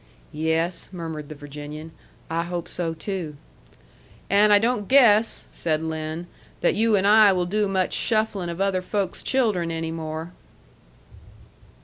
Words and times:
"Yes," 0.33 0.89
murmured 0.91 1.29
the 1.29 1.35
Virginian, 1.35 1.91
"I 2.27 2.41
hope 2.45 2.67
so 2.67 2.95
too." 2.95 3.35
"And 4.31 4.51
I 4.51 4.57
don't 4.57 4.87
guess," 4.87 5.47
said 5.51 5.83
Lin, 5.83 6.25
"that 6.61 6.73
you 6.73 6.95
and 6.95 7.05
I 7.05 7.31
will 7.33 7.45
do 7.45 7.67
much 7.67 7.93
shufflin' 7.95 8.49
of 8.49 8.59
other 8.59 8.81
folks' 8.81 9.21
children 9.21 9.69
any 9.69 9.91
more." 9.91 10.31